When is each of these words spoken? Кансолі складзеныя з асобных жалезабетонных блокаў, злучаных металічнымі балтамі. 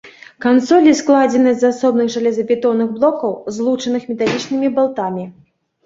Кансолі 0.45 0.93
складзеныя 1.01 1.55
з 1.59 1.67
асобных 1.71 2.07
жалезабетонных 2.15 2.87
блокаў, 2.99 3.39
злучаных 3.61 4.03
металічнымі 4.13 4.77
балтамі. 4.81 5.33